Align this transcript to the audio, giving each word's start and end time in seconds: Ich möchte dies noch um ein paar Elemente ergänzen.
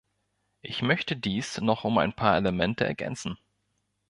Ich 0.63 0.81
möchte 0.81 1.15
dies 1.15 1.61
noch 1.61 1.83
um 1.83 1.99
ein 1.99 2.11
paar 2.13 2.35
Elemente 2.35 2.83
ergänzen. 2.85 3.37